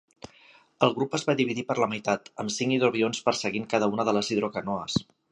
[0.85, 4.15] El grup es va dividir per la meitat, amb cinc hidroavions perseguint cada una de
[4.19, 4.97] les hidrocanoes.